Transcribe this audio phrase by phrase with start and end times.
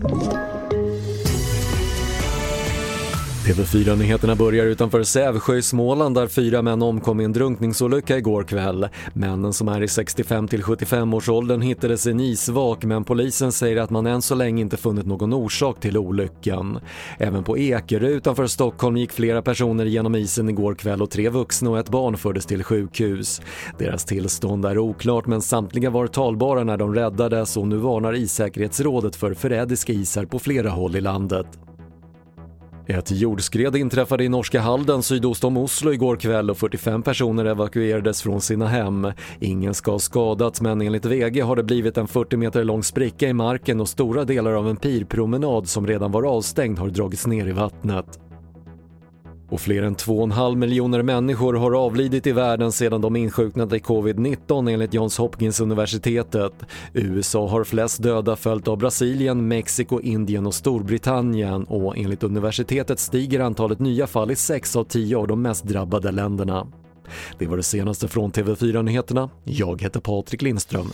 [0.00, 0.57] Thank you.
[3.48, 8.88] TV4-nyheterna börjar utanför Sävsjö i Småland där fyra män omkom i en drunkningsolycka igår kväll.
[9.12, 13.52] Männen som är i 65 till 75 års åldern hittades i en isvak men polisen
[13.52, 16.78] säger att man än så länge inte funnit någon orsak till olyckan.
[17.18, 21.70] Även på Ekerö utanför Stockholm gick flera personer genom isen igår kväll och tre vuxna
[21.70, 23.40] och ett barn fördes till sjukhus.
[23.78, 29.16] Deras tillstånd är oklart men samtliga var talbara när de räddades och nu varnar Issäkerhetsrådet
[29.16, 31.67] för förrädiska isar på flera håll i landet.
[32.90, 38.22] Ett jordskred inträffade i norska Halden sydost om Oslo igår kväll och 45 personer evakuerades
[38.22, 39.12] från sina hem.
[39.40, 43.28] Ingen ska ha skadats men enligt VG har det blivit en 40 meter lång spricka
[43.28, 47.46] i marken och stora delar av en pirpromenad som redan var avstängd har dragits ner
[47.46, 48.27] i vattnet.
[49.58, 54.70] Och fler än 2,5 miljoner människor har avlidit i världen sedan de insjuknade i covid-19
[54.72, 56.52] enligt Johns Hopkins universitetet.
[56.92, 63.40] USA har flest döda följt av Brasilien, Mexiko, Indien och Storbritannien och enligt universitetet stiger
[63.40, 66.66] antalet nya fall i 6 av 10 av de mest drabbade länderna.
[67.38, 69.30] Det var det senaste från TV4 Nyheterna.
[69.44, 70.92] Jag heter Patrik Lindström.